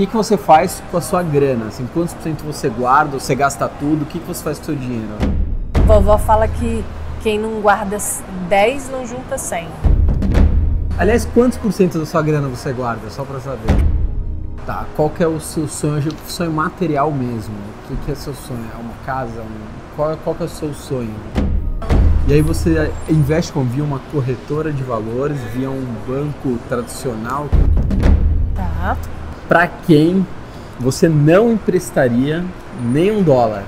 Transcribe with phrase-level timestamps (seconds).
[0.00, 1.66] que, que você faz com a sua grana?
[1.66, 4.02] Assim, quantos por cento você guarda, você gasta tudo?
[4.02, 5.08] O que, que você faz com o seu dinheiro?
[5.84, 6.82] Vovó fala que
[7.22, 7.98] quem não guarda
[8.48, 9.68] 10 não junta 100.
[10.98, 13.10] Aliás, quantos por cento da sua grana você guarda?
[13.10, 13.60] Só pra saber.
[14.64, 17.54] Tá, qual que é o seu sonho, sonho material mesmo?
[17.84, 18.64] O que, que é seu sonho?
[18.74, 19.42] É uma casa?
[19.42, 19.96] Um...
[19.96, 21.14] Qual, qual que é o seu sonho?
[22.26, 27.48] E aí você investe como via uma corretora de valores, via um banco tradicional.
[28.54, 28.96] Tá.
[29.50, 30.24] Para quem
[30.78, 32.44] você não emprestaria
[32.84, 33.64] nem um dólar?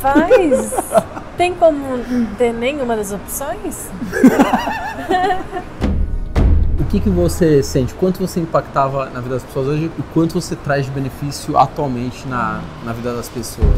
[0.00, 0.74] Faz.
[1.38, 1.78] Tem como
[2.36, 3.88] ter nenhuma das opções?
[6.80, 7.94] o que, que você sente?
[7.94, 12.26] Quanto você impactava na vida das pessoas hoje e quanto você traz de benefício atualmente
[12.26, 13.70] na, na vida das pessoas?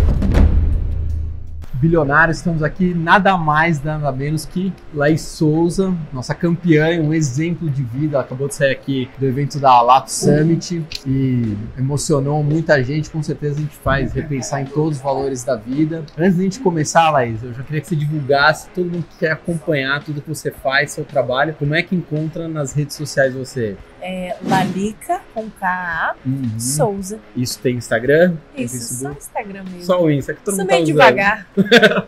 [1.77, 7.83] Bilionários, estamos aqui nada mais, nada menos que Laís Souza, nossa campeã, um exemplo de
[7.83, 8.16] vida.
[8.16, 13.11] Ela acabou de sair aqui do evento da Lato Summit e emocionou muita gente.
[13.11, 16.04] Com certeza a gente faz repensar em todos os valores da vida.
[16.19, 19.19] Antes de a gente começar, Laís, eu já queria que você divulgasse, todo mundo que
[19.19, 23.35] quer acompanhar tudo que você faz, seu trabalho, como é que encontra nas redes sociais
[23.35, 23.77] você?
[24.01, 26.59] É Lalica com K uhum.
[26.59, 27.19] Souza.
[27.35, 28.37] Isso tem Instagram?
[28.57, 29.85] Isso, tem só Instagram mesmo.
[29.85, 30.87] Só o Insta, que todo mundo tá usando.
[30.87, 31.47] devagar.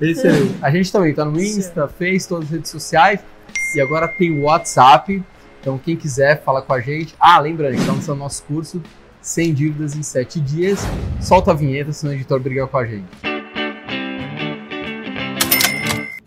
[0.00, 0.56] Excelente.
[0.60, 3.20] A gente também tá no Insta, Face, todas as redes sociais.
[3.74, 5.22] E agora tem o WhatsApp.
[5.60, 7.14] Então, quem quiser, fala com a gente.
[7.18, 8.80] Ah, lembrando, estamos no nosso curso
[9.20, 10.80] 100 dívidas em 7 dias.
[11.20, 13.25] Solta a vinheta, senão o editor briga com a gente.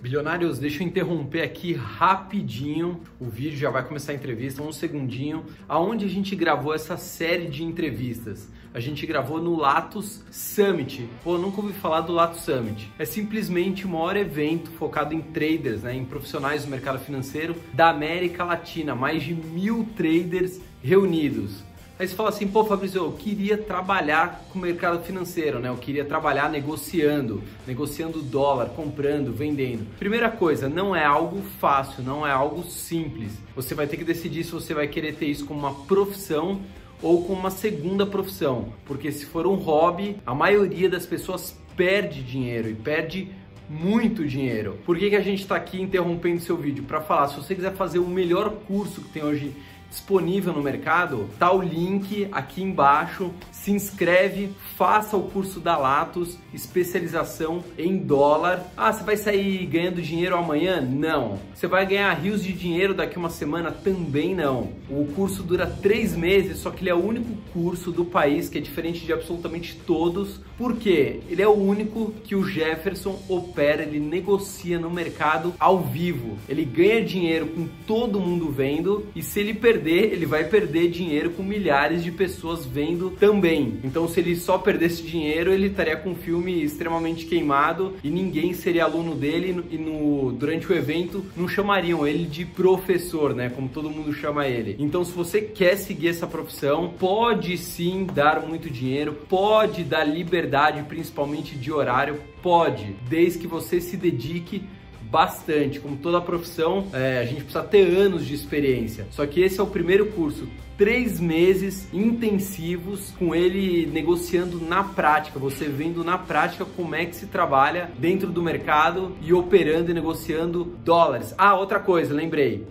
[0.09, 2.99] Bilionários, deixa eu interromper aqui rapidinho.
[3.19, 5.45] O vídeo já vai começar a entrevista, um segundinho.
[5.67, 8.49] Aonde a gente gravou essa série de entrevistas?
[8.73, 11.07] A gente gravou no Latos Summit.
[11.23, 12.91] Pô, nunca ouvi falar do Latos Summit.
[12.97, 17.91] É simplesmente o maior evento focado em traders, né, em profissionais do mercado financeiro da
[17.91, 18.95] América Latina.
[18.95, 21.68] Mais de mil traders reunidos.
[21.99, 25.67] Aí você fala assim, pô, Fabrício, eu queria trabalhar com o mercado financeiro, né?
[25.67, 29.85] Eu queria trabalhar negociando, negociando dólar, comprando, vendendo.
[29.99, 33.33] Primeira coisa, não é algo fácil, não é algo simples.
[33.53, 36.61] Você vai ter que decidir se você vai querer ter isso como uma profissão
[37.01, 42.23] ou como uma segunda profissão, porque se for um hobby, a maioria das pessoas perde
[42.23, 43.29] dinheiro e perde
[43.69, 44.79] muito dinheiro.
[44.85, 46.85] Por que, que a gente está aqui interrompendo seu vídeo?
[46.85, 49.53] Para falar, se você quiser fazer o melhor curso que tem hoje
[49.89, 53.31] disponível no mercado, tá o link aqui embaixo.
[53.51, 58.65] Se inscreve, faça o curso da Latos, especialização em dólar.
[58.77, 60.79] Ah, você vai sair ganhando dinheiro amanhã?
[60.79, 61.39] Não.
[61.53, 63.71] Você vai ganhar rios de dinheiro daqui uma semana?
[63.71, 64.69] Também não.
[64.89, 68.57] O curso dura três meses, só que ele é o único curso do país que
[68.57, 70.39] é diferente de absolutamente todos.
[70.57, 71.21] Por quê?
[71.29, 76.37] Ele é o único que o Jefferson opera, ele negocia no mercado ao vivo.
[76.47, 80.89] Ele ganha dinheiro com todo mundo vendo e se ele perder perder, ele vai perder
[80.89, 83.79] dinheiro com milhares de pessoas vendo também.
[83.83, 88.53] Então, se ele só perdesse dinheiro, ele estaria com um filme extremamente queimado e ninguém
[88.53, 93.49] seria aluno dele e no durante o evento não chamariam ele de professor, né?
[93.49, 94.75] Como todo mundo chama ele.
[94.79, 100.83] Então, se você quer seguir essa profissão, pode sim dar muito dinheiro, pode dar liberdade,
[100.83, 104.63] principalmente de horário, pode, desde que você se dedique
[105.09, 105.79] bastante.
[105.79, 109.07] Como toda profissão, é, a gente precisa ter anos de experiência.
[109.11, 110.47] Só que esse é o primeiro curso
[110.79, 117.17] três meses intensivos com ele negociando na prática, você vendo na prática como é que
[117.17, 121.35] se trabalha dentro do mercado e operando e negociando dólares.
[121.37, 122.65] Ah, outra coisa, lembrei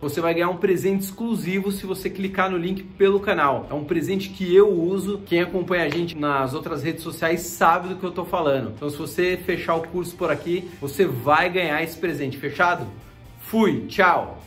[0.00, 3.66] você vai ganhar um presente exclusivo se você clicar no link pelo canal.
[3.70, 5.22] É um presente que eu uso.
[5.24, 8.72] Quem acompanha a gente nas outras redes sociais sabe do que eu tô falando.
[8.74, 12.36] Então, se você fechar o curso por aqui, você vai ganhar esse presente.
[12.36, 12.86] Fechado?
[13.40, 14.42] Fui, tchau.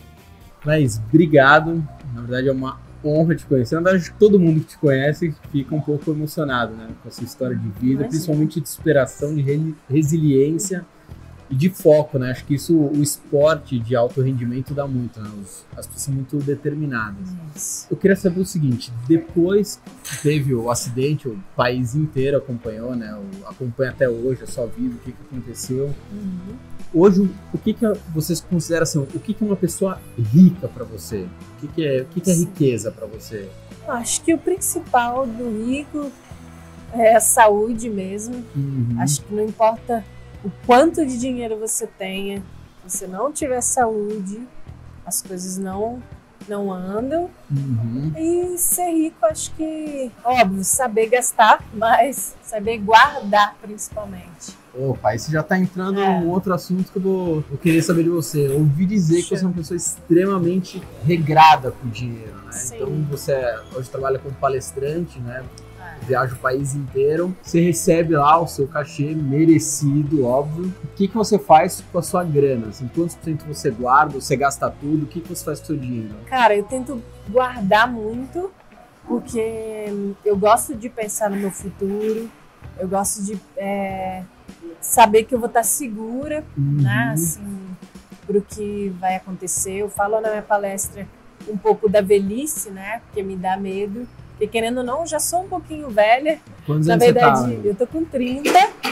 [0.63, 1.83] Mas obrigado.
[2.13, 3.75] Na verdade, é uma honra te conhecer.
[3.75, 6.89] Na verdade, todo mundo que te conhece fica um pouco emocionado, né?
[7.01, 10.85] Com a sua história de vida, principalmente de superação, de resiliência
[11.49, 12.31] e de foco, né?
[12.31, 15.29] Acho que isso, o esporte de alto rendimento dá muito, né?
[15.41, 17.87] Os, as pessoas são muito determinadas.
[17.89, 23.15] Eu queria saber o seguinte, depois que teve o acidente, o país inteiro acompanhou, né?
[23.15, 25.93] O, acompanha até hoje a sua vida, o que, que aconteceu.
[26.11, 26.55] Uhum.
[26.93, 30.83] Hoje, o que, que vocês consideram assim, o que, que é uma pessoa rica para
[30.83, 31.27] você?
[31.57, 33.49] O que, que é, o que, que é riqueza para você?
[33.87, 36.11] Acho que o principal do rico
[36.93, 38.43] é a saúde mesmo.
[38.55, 38.95] Uhum.
[38.99, 40.03] Acho que não importa
[40.43, 42.43] o quanto de dinheiro você tenha,
[42.85, 44.47] se você não tiver saúde,
[45.05, 46.01] as coisas não
[46.47, 47.29] não andam.
[47.51, 48.11] Uhum.
[48.15, 54.55] E ser rico, acho que, óbvio, saber gastar, mas saber guardar principalmente.
[54.73, 56.19] Opa, aí você já tá entrando é.
[56.19, 58.47] num outro assunto que eu vou eu querer saber de você.
[58.47, 62.51] Eu ouvi dizer que você é uma pessoa extremamente regrada com dinheiro, né?
[62.51, 62.75] Sim.
[62.75, 63.33] Então você
[63.75, 65.43] hoje trabalha como palestrante, né?
[66.01, 70.73] Viaja o país inteiro, você recebe lá o seu cachê merecido, óbvio.
[70.83, 72.67] O que, que você faz com a sua grana?
[72.67, 74.19] Assim, quantos por cento você guarda?
[74.19, 75.03] Você gasta tudo?
[75.03, 76.15] O que, que você faz com o seu dinheiro?
[76.27, 78.51] Cara, eu tento guardar muito,
[79.05, 79.87] porque
[80.23, 82.29] eu gosto de pensar no meu futuro,
[82.79, 84.23] eu gosto de é,
[84.79, 86.81] saber que eu vou estar segura, uhum.
[86.81, 87.59] né, assim,
[88.25, 89.73] para o que vai acontecer.
[89.73, 91.07] Eu falo na minha palestra
[91.47, 94.07] um pouco da velhice, né, porque me dá medo.
[94.37, 96.39] Porque querendo ou não, já sou um pouquinho velha.
[96.63, 97.61] Quantos Na verdade, tá?
[97.63, 98.51] eu tô com 30,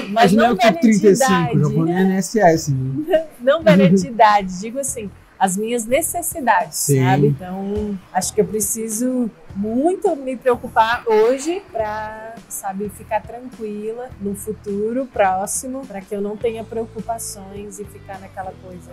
[0.09, 1.59] mas não eu velha tô 35, de idade.
[1.59, 2.71] já vou NSS.
[2.71, 3.25] Né?
[3.39, 7.03] não velha de idade, digo assim, as minhas necessidades, Sim.
[7.03, 7.27] sabe?
[7.27, 15.05] Então, acho que eu preciso muito me preocupar hoje para, sabe, ficar tranquila no futuro
[15.05, 18.91] próximo, para que eu não tenha preocupações e ficar naquela coisa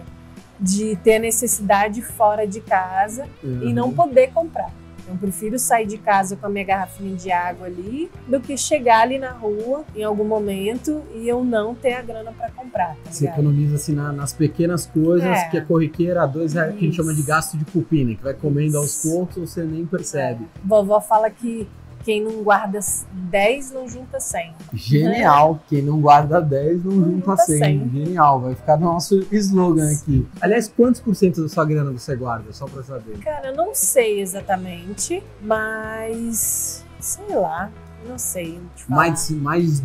[0.61, 3.63] de ter necessidade fora de casa uhum.
[3.63, 3.95] e não uhum.
[3.95, 4.71] poder comprar.
[5.09, 9.03] Eu prefiro sair de casa com a minha garrafinha de água ali do que chegar
[9.03, 12.95] ali na rua em algum momento e eu não ter a grana para comprar.
[13.05, 15.49] Tá Você economiza assim na, nas pequenas coisas é.
[15.49, 18.35] que é corriqueira, dois reais, que a gente chama de gasto de cupina, que vai
[18.35, 20.45] comendo aos poucos você nem percebe.
[20.45, 20.67] É.
[20.67, 21.67] Vovó fala que
[22.05, 22.79] quem não guarda
[23.13, 24.55] 10 não junta 100.
[24.73, 25.55] Genial.
[25.55, 25.61] Né?
[25.69, 27.59] Quem não guarda 10 não, não junta 100.
[27.59, 27.91] 100.
[27.91, 28.41] Genial.
[28.41, 30.27] Vai ficar no nosso slogan aqui.
[30.41, 32.53] Aliás, quantos por cento da sua grana você guarda?
[32.53, 33.19] Só pra saber.
[33.19, 36.85] Cara, eu não sei exatamente, mas.
[37.01, 37.71] Sei lá.
[38.09, 38.61] Não sei.
[38.89, 39.83] Mais, mais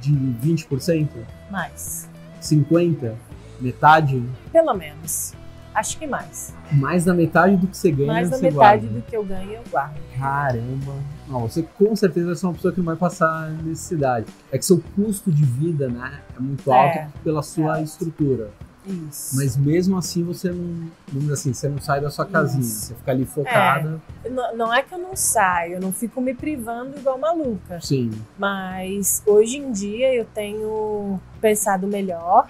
[0.00, 1.08] de 20%?
[1.50, 2.08] Mais.
[2.42, 3.14] 50%?
[3.60, 4.24] Metade?
[4.50, 5.34] Pelo menos.
[5.74, 6.54] Acho que mais.
[6.72, 8.86] Mais da metade do que você ganha, Mais da metade guarda.
[8.86, 9.96] do que eu ganho, eu guardo.
[10.18, 10.94] Caramba.
[11.28, 14.26] Não, você com certeza vai ser uma pessoa que não vai passar necessidade.
[14.50, 17.82] É que seu custo de vida, né, é muito alto é, pela sua é.
[17.82, 18.50] estrutura.
[18.86, 19.36] Isso.
[19.36, 22.86] Mas mesmo assim você não, assim, você não sai da sua casinha, Isso.
[22.86, 24.00] você fica ali focada.
[24.24, 24.30] É.
[24.30, 27.80] Não, não, é que eu não saio, eu não fico me privando igual maluca.
[27.80, 28.10] Sim.
[28.38, 32.48] Mas hoje em dia eu tenho pensado melhor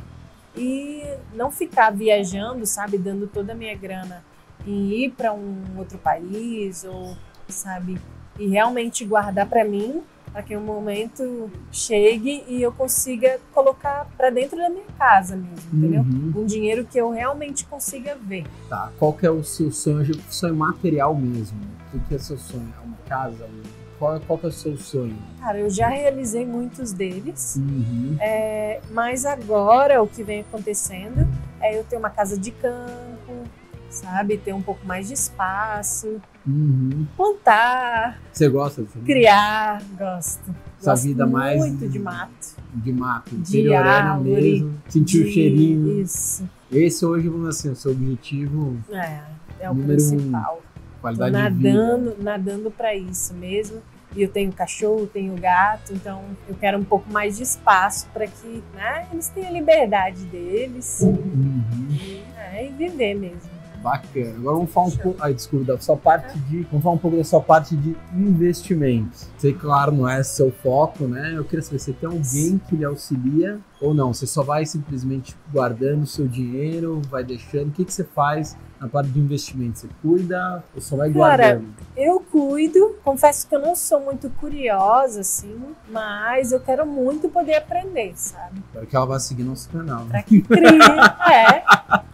[0.56, 1.02] e
[1.34, 4.24] não ficar viajando, sabe, dando toda a minha grana
[4.66, 7.16] em ir para um outro país ou,
[7.48, 7.98] sabe,
[8.38, 10.02] e realmente guardar para mim,
[10.32, 15.70] para que um momento chegue e eu consiga colocar para dentro da minha casa mesmo,
[15.72, 16.02] entendeu?
[16.02, 16.32] Uhum.
[16.36, 18.44] Um dinheiro que eu realmente consiga ver.
[18.68, 18.92] Tá.
[18.98, 21.58] Qual que é o seu sonho, o sonho material mesmo?
[21.92, 22.72] O que é seu sonho?
[22.80, 25.16] É uma casa, um qual, qual que é o seu sonho?
[25.38, 28.16] Cara, eu já realizei muitos deles, uhum.
[28.18, 31.28] é, mas agora o que vem acontecendo
[31.60, 33.44] é eu ter uma casa de campo,
[33.90, 34.38] sabe?
[34.38, 37.06] Ter um pouco mais de espaço, uhum.
[37.14, 38.18] plantar.
[38.32, 38.98] Você gosta disso?
[39.04, 40.50] Criar, gosto.
[40.80, 41.58] Essa gosto vida mais.
[41.58, 42.56] Muito de mato.
[42.72, 44.80] De mato, interiorana mesmo.
[44.88, 46.00] Sentir o cheirinho.
[46.00, 46.48] Isso.
[46.72, 48.78] Esse hoje, vamos assim, o seu objetivo.
[48.90, 49.20] É,
[49.60, 50.62] é o principal.
[50.64, 50.69] Um.
[51.00, 52.22] Qualidade nadando, de vida.
[52.22, 53.80] nadando para isso mesmo.
[54.14, 58.26] E eu tenho cachorro, tenho gato, então eu quero um pouco mais de espaço para
[58.26, 61.62] que né, eles tenham a liberdade deles uhum.
[61.92, 63.60] e, né, e viver mesmo.
[63.82, 64.36] Bacana.
[64.36, 65.22] Agora vamos falar um pouco.
[65.22, 66.62] Ai, desculpa, da sua parte de.
[66.64, 69.26] Vamos falar um pouco da sua parte de investimentos.
[69.38, 71.32] Sei, claro, não é seu foco, né?
[71.34, 74.12] Eu queria saber se tem alguém que lhe auxilia ou não.
[74.12, 77.68] Você só vai simplesmente guardando o seu dinheiro, vai deixando.
[77.68, 79.80] O que, que você faz na parte de investimento?
[79.80, 81.74] Você cuida ou só vai Cara, guardando?
[81.96, 82.96] Eu cuido.
[83.04, 88.60] Confesso que eu não sou muito curiosa, assim, mas eu quero muito poder aprender, sabe?
[88.66, 90.04] Espero que ela vá seguir nosso canal.
[90.04, 90.10] Né?
[90.10, 90.64] Pra que crie.
[91.30, 91.62] é,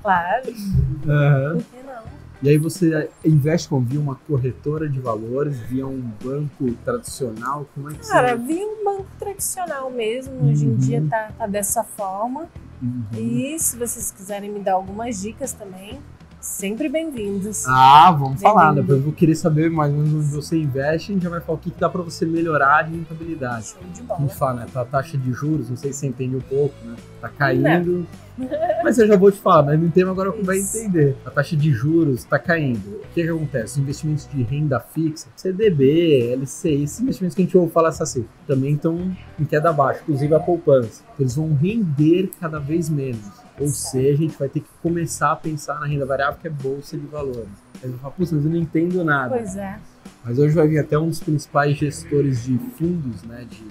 [0.03, 0.49] claro.
[0.51, 1.53] Uhum.
[1.55, 2.17] Por que não?
[2.43, 7.67] E aí você investe com via uma corretora de valores, via um banco tradicional?
[7.75, 8.43] Como é que Cara, você...
[8.43, 10.51] via um banco tradicional mesmo.
[10.51, 10.77] Hoje em Uhum.
[10.77, 12.47] dia tá, tá dessa forma.
[12.83, 13.05] Uhum.
[13.15, 15.99] E se vocês quiserem me dar algumas dicas também,
[16.41, 17.67] sempre bem-vindos.
[17.67, 18.67] Ah, vamos falar.
[18.67, 18.83] Bem-vindo.
[18.83, 21.13] Depois eu vou querer saber mais ou menos onde você investe.
[21.13, 23.67] A gente já vai falar o que dá para você melhorar de rentabilidade.
[23.67, 24.29] Show de bola.
[24.29, 24.67] fala, né?
[24.73, 26.97] Tá a taxa de juros, não sei se você entende um pouco, né?
[27.21, 28.07] Tá caindo.
[28.85, 30.77] Mas eu já vou te falar, mas no tema agora vai Isso.
[30.77, 31.17] entender.
[31.25, 32.87] A taxa de juros tá caindo.
[32.87, 33.73] O que que acontece?
[33.73, 38.27] Os investimentos de renda fixa, CDB, LCI, esses investimentos que a gente ouve falar assim,
[38.47, 41.03] também estão em queda baixa, inclusive a poupança.
[41.19, 43.46] Eles vão render cada vez menos.
[43.59, 46.51] Ou seja, a gente vai ter que começar a pensar na renda variável, que é
[46.51, 47.49] bolsa de valores.
[47.83, 49.37] Aí eu falo, putz, mas eu não entendo nada.
[49.37, 49.79] Pois é.
[50.25, 53.65] Mas hoje vai vir até um dos principais gestores de fundos, né, de,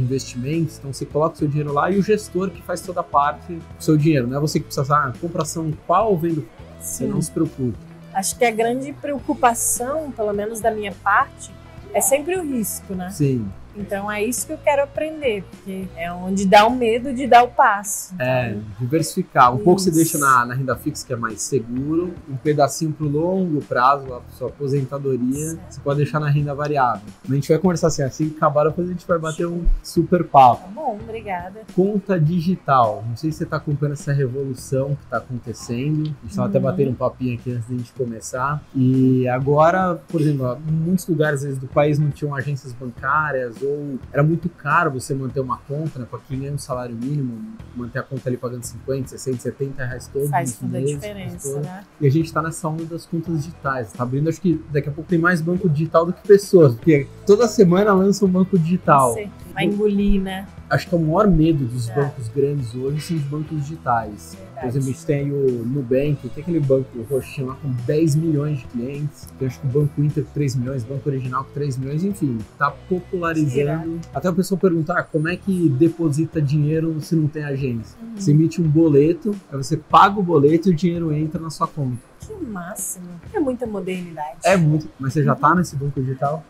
[0.00, 0.78] investimentos.
[0.78, 3.54] Então você coloca o seu dinheiro lá e o gestor que faz toda a parte
[3.54, 4.26] do seu dinheiro.
[4.26, 6.80] Não é você que precisa, ah, compra ação qual ou vendo qual.
[6.80, 7.10] Você Sim.
[7.10, 7.76] não se preocupe.
[8.12, 11.50] Acho que a grande preocupação, pelo menos da minha parte,
[11.94, 13.10] é sempre o risco, né?
[13.10, 13.46] Sim.
[13.74, 17.42] Então é isso que eu quero aprender, porque é onde dá o medo de dar
[17.44, 18.14] o passo.
[18.18, 19.52] É, diversificar.
[19.54, 19.98] Um pouco você Isso.
[19.98, 24.20] deixa na, na renda fixa, que é mais seguro, um pedacinho pro longo prazo, a
[24.36, 25.60] sua aposentadoria, Certo.
[25.70, 27.02] você pode deixar na renda variável.
[27.28, 30.24] A gente vai conversar assim, assim que acabar, depois a gente vai bater um super
[30.24, 30.62] papo.
[30.62, 31.60] Tá bom, obrigada.
[31.74, 33.04] Conta digital.
[33.08, 36.02] Não sei se você está acompanhando essa revolução que está acontecendo.
[36.02, 36.64] A gente estava até Uhum.
[36.64, 38.62] batendo um papinho aqui antes da gente começar.
[38.74, 43.98] E agora, por exemplo, em muitos lugares vezes, do país não tinham agências bancárias ou
[44.12, 46.06] era muito caro você manter uma conta, né?
[46.08, 47.38] Para quem ganha um salário mínimo,
[47.76, 50.94] manter a conta ali pagando 50, 60, 70 reais todos Faz toda a meses.
[50.96, 51.84] diferença, né?
[52.00, 53.92] E a gente está nessa onda das contas digitais.
[53.92, 57.06] Tá abrindo, acho que daqui a pouco tem mais banco digital do que pessoas, porque
[57.26, 59.14] toda semana lança um banco digital.
[59.14, 60.46] Você vai engolir, né?
[60.70, 61.94] Acho que é o maior medo dos É.
[61.94, 64.34] bancos grandes hoje são os bancos digitais.
[64.36, 64.68] Por Verdade.
[64.68, 68.58] exemplo, a gente tem o Nubank, que é aquele banco roxinho lá com 10 milhões
[68.60, 69.28] de clientes.
[69.38, 72.38] Tem acho que o Banco Inter com 3 milhões, Banco Original com 3 milhões, enfim,
[72.58, 74.00] tá popularizando.
[74.14, 77.96] Até o pessoal perguntar ah, como é que deposita dinheiro se não tem agência.
[78.00, 78.16] Uhum.
[78.16, 81.66] Você emite um boleto, aí você paga o boleto e o dinheiro entra na sua
[81.66, 82.11] conta.
[82.26, 83.08] Que máximo.
[83.34, 84.38] É muita modernidade.
[84.44, 84.88] É muito.
[84.98, 86.44] Mas você já tá nesse banco digital?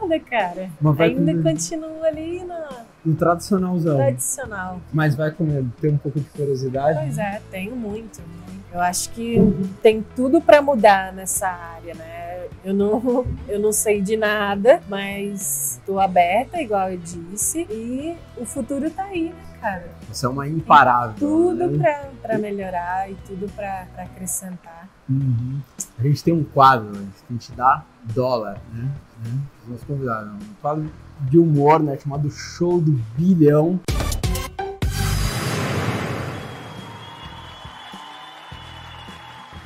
[0.00, 0.68] nada, cara.
[0.98, 2.68] Ainda com- continua ali na
[3.06, 3.96] Um tradicionalzão.
[3.96, 4.80] tradicional.
[4.92, 6.98] Mas vai com, ter um pouco de curiosidade.
[6.98, 8.20] Pois é, tenho muito.
[8.20, 8.62] muito.
[8.72, 9.36] Eu acho que
[9.82, 12.46] tem tudo para mudar nessa área, né?
[12.64, 18.44] Eu não, eu não sei de nada, mas estou aberta, igual eu disse, e o
[18.44, 19.88] futuro tá aí, né, cara?
[20.08, 21.14] Você é uma imparável.
[21.16, 21.78] Tudo né?
[21.78, 24.88] pra, pra melhorar e tudo pra, pra acrescentar.
[25.08, 25.60] Uhum.
[25.98, 28.90] A gente tem um quadro né, que a gente dá dólar, né?
[29.24, 29.38] né?
[29.62, 30.32] Os nossos convidados.
[30.32, 30.90] Um quadro
[31.20, 31.96] de humor, né?
[31.96, 33.78] Chamado Show do Bilhão.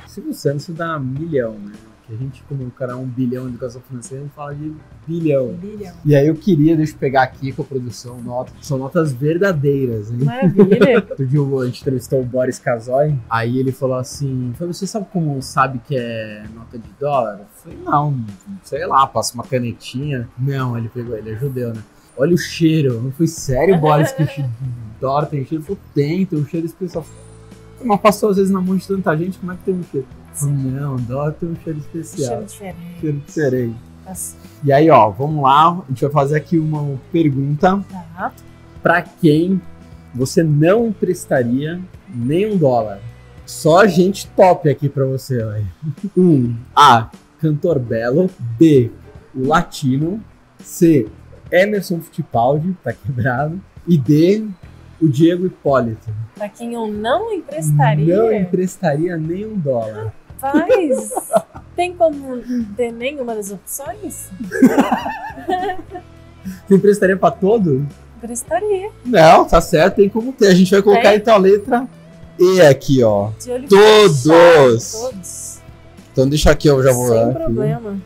[0.05, 1.73] Silvio Santos dá milhão, né?
[2.07, 4.73] Que a gente, como o canal um bilhão de educação financeira, a gente fala de
[5.05, 5.53] bilhão.
[5.53, 5.93] Bilhão.
[6.05, 10.09] E aí eu queria, deixa eu pegar aqui com a produção, notas, são notas verdadeiras,
[10.09, 10.19] hein?
[10.23, 11.05] Maravilha.
[11.09, 15.05] Outro dia a gente entrevistou o Boris Casoy, aí ele falou assim: "Falei, Você sabe
[15.11, 17.39] como sabe que é nota de dólar?
[17.39, 18.25] Eu falei: Não,
[18.63, 20.29] sei lá, passa uma canetinha.
[20.39, 21.83] Não, ele pegou, ele é judeu, né?
[22.15, 23.01] Olha o cheiro.
[23.01, 24.23] Não foi sério, Boris, que
[25.01, 25.61] dólar tem cheiro?
[25.61, 27.05] Ele falou: Tem, tem um cheiro especial.
[27.83, 30.07] Mas passou às vezes na mão de tanta gente, como é que tem um cheiro?
[30.45, 32.27] Não, dólar tem um cheiro especial.
[32.29, 32.99] Cheiro diferente.
[33.01, 33.75] Cheiro diferente.
[34.05, 35.71] Nossa, E aí, ó, vamos lá.
[35.71, 38.31] A gente vai fazer aqui uma pergunta Tá.
[38.81, 39.61] para quem
[40.13, 41.79] você não emprestaria
[42.13, 42.99] nem um dólar.
[43.45, 45.43] Só gente top aqui para você.
[46.17, 47.09] Um, A.
[47.39, 48.29] Cantor Belo.
[48.57, 48.91] B.
[49.35, 50.21] O Latino.
[50.59, 51.07] C.
[51.51, 53.61] Emerson Fittipaldi, tá quebrado.
[53.87, 54.45] E D.
[54.99, 56.09] O Diego Hipólito.
[56.35, 60.11] Pra quem eu não emprestaria, Não emprestaria nem um dólar.
[60.39, 61.11] Faz.
[61.75, 62.41] Tem como
[62.75, 64.29] ter nenhuma das opções?
[66.67, 67.85] Você emprestaria para todo?
[68.17, 68.89] Emprestaria.
[69.05, 70.47] Não, tá certo, tem como ter.
[70.47, 71.17] A gente vai colocar Tem?
[71.17, 71.87] então a letra
[72.39, 73.29] E aqui, ó.
[73.69, 74.23] Todos!
[74.23, 75.57] fechado, Todos.
[76.11, 77.33] Então deixa aqui, eu já vou Sem aqui.
[77.33, 77.97] problema.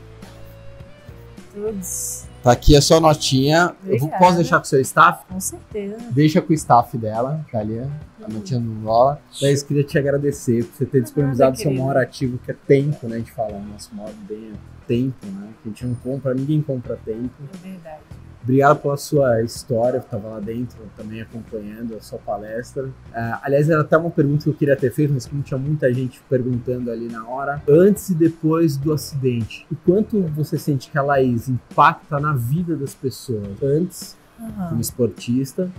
[1.53, 2.23] Todos.
[2.43, 3.75] Tá aqui a sua notinha.
[3.85, 4.17] Eu Obrigada.
[4.17, 5.25] posso deixar com o seu staff?
[5.27, 5.97] Com certeza.
[6.09, 9.21] Deixa com o staff dela, tá ali, a notinha no dólar.
[9.39, 12.55] Daí eu queria te agradecer por você ter disponibilizado o seu maior ativo, que é
[12.67, 13.17] tempo, né?
[13.17, 15.49] A gente fala, o nosso maior bem é tempo, né?
[15.61, 17.29] Que a gente não compra, ninguém compra tempo.
[17.53, 18.01] É verdade.
[18.43, 22.89] Obrigado pela sua história, eu estava lá dentro também acompanhando a sua palestra.
[23.13, 25.93] Ah, aliás, era até uma pergunta que eu queria ter feito, mas como tinha muita
[25.93, 30.97] gente perguntando ali na hora, antes e depois do acidente, o quanto você sente que
[30.97, 34.69] a Laís impacta na vida das pessoas antes, Aham.
[34.69, 35.69] como esportista,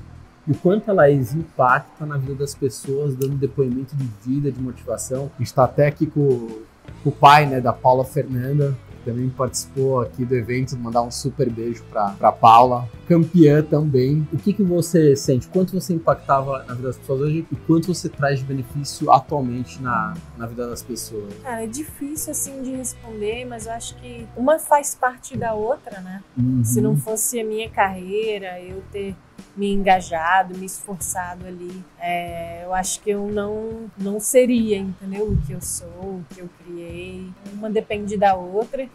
[0.47, 4.61] e o quanto a Laís impacta na vida das pessoas, dando depoimento de vida, de
[4.61, 5.31] motivação.
[5.35, 6.63] A gente está até aqui com,
[7.03, 11.49] com o pai né, da Paula Fernanda, também participou aqui do evento, mandar um super
[11.51, 14.27] beijo para pra Paula, campeã também.
[14.33, 15.49] O que, que você sente?
[15.49, 19.81] Quanto você impactava na vida das pessoas hoje e quanto você traz de benefício atualmente
[19.83, 21.33] na, na vida das pessoas?
[21.43, 26.01] Cara, é difícil assim de responder, mas eu acho que uma faz parte da outra,
[26.01, 26.23] né?
[26.37, 26.65] Uhum.
[26.65, 29.15] Se não fosse a minha carreira, eu ter
[29.57, 35.27] me engajado, me esforçado ali, é, eu acho que eu não, não seria, entendeu?
[35.27, 37.27] O que eu sou, o que eu criei.
[37.53, 38.89] Uma depende da outra.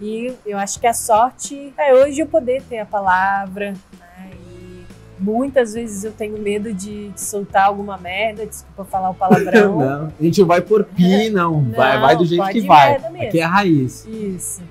[0.00, 4.30] E eu acho que a sorte é hoje eu poder ter a palavra, né?
[4.50, 4.84] E
[5.18, 9.78] muitas vezes eu tenho medo de soltar alguma merda, desculpa falar o palavrão.
[9.80, 11.62] Não, a gente vai por pi, não.
[11.70, 12.96] vai, Não, vai do jeito que vai.
[12.96, 14.04] Aqui é a raiz.
[14.04, 14.62] Isso.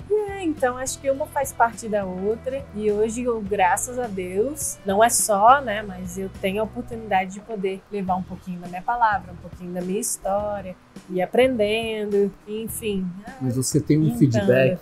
[0.44, 2.66] Então acho que uma faz parte da outra.
[2.76, 5.82] E hoje, eu, graças a Deus, não é só, né?
[5.82, 9.72] Mas eu tenho a oportunidade de poder levar um pouquinho da minha palavra, um pouquinho
[9.72, 10.76] da minha história,
[11.10, 13.08] e aprendendo, enfim.
[13.42, 14.80] Mas você tem um Então, feedback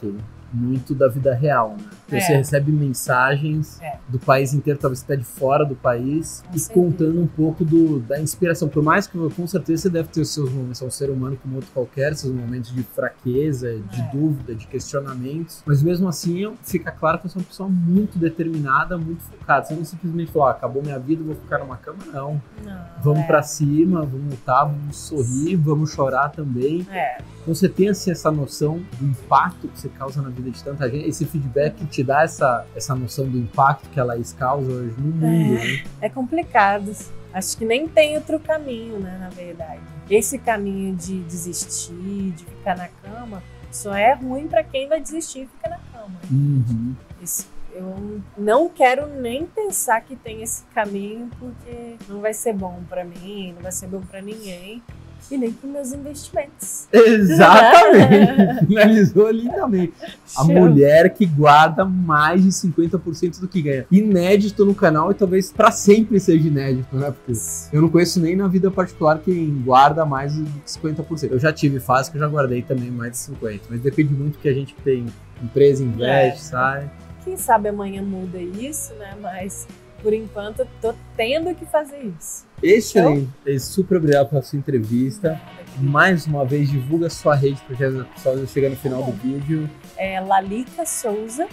[0.53, 1.86] muito da vida real, né?
[2.12, 2.20] É.
[2.20, 3.98] Você recebe mensagens é.
[4.08, 6.74] do país inteiro, talvez você está de fora do país, com e certeza.
[6.74, 8.67] contando um pouco do, da inspiração.
[8.67, 11.10] Por mais que, com certeza, você deve ter os seus momentos, você é um ser
[11.10, 14.12] humano como outro qualquer, seus momentos de fraqueza, de é.
[14.12, 15.63] dúvida, de questionamentos.
[15.65, 19.65] Mas mesmo assim, fica claro que você é uma pessoa muito determinada, muito focada.
[19.65, 22.41] Você não simplesmente falou, ah, acabou minha vida, vou ficar numa cama, não.
[22.63, 23.27] não vamos é.
[23.27, 26.86] para cima, vamos lutar, vamos sorrir, vamos chorar também.
[26.91, 27.17] É.
[27.41, 30.89] Então você tem assim, essa noção do impacto que você causa na vida de tanta
[30.89, 34.95] gente, esse feedback te dá essa, essa noção do impacto que a Laís causa hoje
[34.98, 35.57] no mundo.
[35.57, 35.83] É, né?
[36.01, 36.91] é complicado.
[37.33, 39.81] Acho que nem tem outro caminho, né, na verdade.
[40.10, 45.43] Esse caminho de desistir, de ficar na cama, só é ruim para quem vai desistir
[45.43, 46.19] e fica na cama.
[46.29, 46.93] Uhum.
[47.24, 52.81] Esse, eu não quero nem pensar que tem esse caminho, porque não vai ser bom
[52.89, 54.83] para mim, não vai ser bom para ninguém
[55.29, 56.87] e nem com meus investimentos.
[56.93, 58.65] Exatamente.
[58.67, 59.93] Finalizou lindamente.
[60.35, 63.85] A mulher que guarda mais de 50% do que ganha.
[63.91, 67.11] Inédito no canal e talvez para sempre seja inédito, né?
[67.11, 67.39] Porque
[67.71, 71.31] eu não conheço nem na vida particular quem guarda mais de 50%.
[71.31, 74.33] Eu já tive fase que eu já guardei também mais de 50%, mas depende muito
[74.33, 75.05] do que a gente tem.
[75.41, 76.43] Empresa investe, é.
[76.43, 76.91] sai.
[77.23, 79.15] Quem sabe amanhã muda isso, né?
[79.21, 79.67] Mas
[80.01, 82.46] por enquanto, tô tendo que fazer isso.
[82.62, 83.29] Excelente.
[83.43, 85.39] Então, super obrigado pela sua entrevista.
[85.79, 89.70] Mais uma vez, divulga sua rede para as pessoas chegar no final do vídeo.
[89.98, 91.48] É Lalica Souza.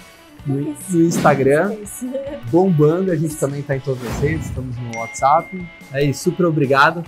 [0.47, 1.77] No, no Instagram.
[2.51, 5.69] Bombando, a gente também está em todas as redes, estamos no WhatsApp.
[5.93, 7.05] É isso, super obrigado.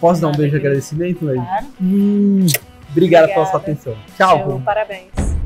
[0.00, 1.66] Posso dar um beijo de agradecimento, Claro.
[1.80, 2.46] Hum,
[2.90, 3.96] obrigado pela sua atenção.
[4.16, 4.60] Tchau.
[4.64, 5.41] parabéns.